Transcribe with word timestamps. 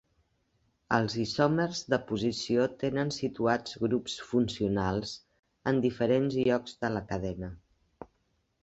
Els 0.95 1.17
isòmers 1.23 1.81
de 1.95 1.99
posició 2.11 2.65
tenen 2.85 3.13
situats 3.19 3.77
grups 3.85 4.17
funcionals 4.31 5.13
en 5.73 5.87
diferents 5.89 6.41
llocs 6.47 6.79
de 6.83 6.95
la 6.99 7.07
cadena. 7.13 7.55